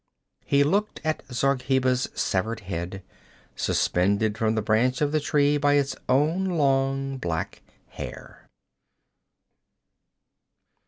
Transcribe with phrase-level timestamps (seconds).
[0.45, 3.03] He looked on Zargheba's severed head,
[3.55, 8.49] suspended from the branch of the tree by its own long black hair.